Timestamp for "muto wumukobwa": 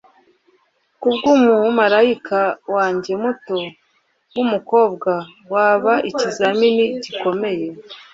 3.23-5.11